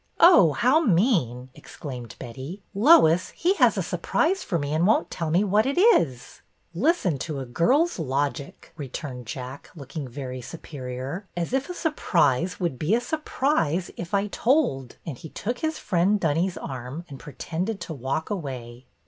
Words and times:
Oh, 0.19 0.53
how 0.53 0.79
mean!" 0.79 1.49
exclaimed 1.53 2.15
Betty. 2.17 2.63
Lois, 2.73 3.29
he 3.35 3.53
has 3.57 3.77
a 3.77 3.83
surprise 3.83 4.41
for 4.43 4.57
me 4.57 4.73
and 4.73 4.87
won't 4.87 5.11
tell 5.11 5.29
what 5.31 5.67
it 5.67 5.77
is." 5.79 6.41
Listen 6.73 7.19
to 7.19 7.39
a 7.39 7.45
girl's 7.45 7.99
logic," 7.99 8.73
returned 8.75 9.27
Jack, 9.27 9.69
look 9.75 9.95
ing 9.95 10.07
very 10.07 10.41
superior.'' 10.41 11.27
As 11.37 11.53
if 11.53 11.69
a 11.69 11.75
surprise 11.75 12.59
would 12.59 12.79
be 12.79 12.95
a 12.95 12.99
surprise 12.99 13.91
if 13.95 14.11
told," 14.31 14.97
and 15.05 15.19
he 15.19 15.29
took 15.29 15.59
his 15.59 15.77
friend 15.77 16.19
Dunny's 16.19 16.57
arm 16.57 17.05
and 17.07 17.19
pretended 17.19 17.79
to 17.81 17.93
walk 17.93 18.31
away. 18.31 18.87